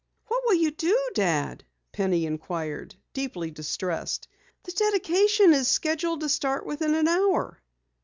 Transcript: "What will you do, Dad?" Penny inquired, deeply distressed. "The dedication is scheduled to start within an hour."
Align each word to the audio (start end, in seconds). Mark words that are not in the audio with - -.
"What 0.29 0.41
will 0.47 0.55
you 0.55 0.71
do, 0.71 0.97
Dad?" 1.13 1.63
Penny 1.91 2.25
inquired, 2.25 2.95
deeply 3.13 3.51
distressed. 3.51 4.27
"The 4.63 4.71
dedication 4.71 5.53
is 5.53 5.67
scheduled 5.67 6.21
to 6.21 6.29
start 6.29 6.65
within 6.65 6.95
an 6.95 7.07
hour." 7.07 7.61